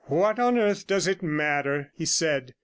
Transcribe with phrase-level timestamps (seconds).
[0.07, 2.55] 'What on earth does it matter?' he said.